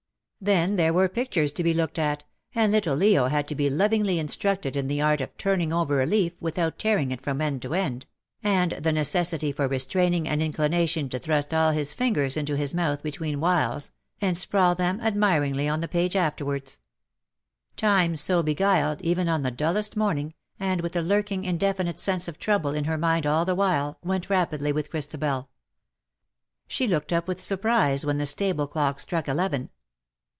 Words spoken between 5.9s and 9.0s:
a leaf without tearing it from end to end— and the